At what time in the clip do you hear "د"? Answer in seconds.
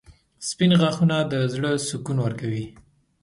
1.31-1.33